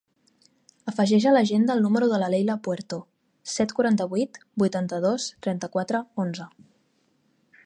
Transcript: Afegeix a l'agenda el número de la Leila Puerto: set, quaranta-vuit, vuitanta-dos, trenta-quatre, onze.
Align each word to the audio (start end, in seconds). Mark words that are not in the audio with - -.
Afegeix 0.91 1.27
a 1.31 1.33
l'agenda 1.35 1.75
el 1.79 1.83
número 1.83 2.07
de 2.13 2.21
la 2.23 2.31
Leila 2.35 2.57
Puerto: 2.69 3.01
set, 3.59 3.77
quaranta-vuit, 3.81 4.43
vuitanta-dos, 4.65 5.31
trenta-quatre, 5.49 6.07
onze. 6.27 6.53